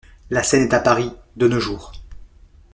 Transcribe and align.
La 0.31 0.41
scène 0.41 0.63
est 0.63 0.73
à 0.73 0.79
Paris, 0.79 1.11
de 1.35 1.47
nos 1.47 1.59
jours. 1.59 1.91